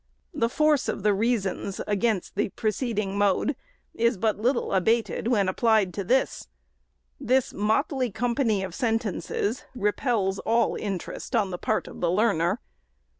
The 0.33 0.49
force 0.49 0.87
of 0.87 1.03
the 1.03 1.13
rea 1.13 1.37
sons 1.37 1.79
against 1.85 2.33
the 2.33 2.49
preceding 2.49 3.19
mode 3.19 3.55
is 3.93 4.17
but 4.17 4.39
little 4.39 4.73
abated 4.73 5.27
when 5.27 5.45
.552 5.45 5.45
THE 5.45 5.51
SECRETARY'S 5.51 5.51
applied 5.51 5.93
to 5.93 6.03
this. 6.03 6.47
This 7.19 7.53
motley 7.53 8.09
company 8.09 8.63
of 8.63 8.73
sentences 8.73 9.65
repels 9.75 10.39
all 10.39 10.75
interest 10.75 11.35
on 11.35 11.51
the 11.51 11.59
part 11.59 11.87
of 11.87 12.01
the 12.01 12.09
learner. 12.09 12.59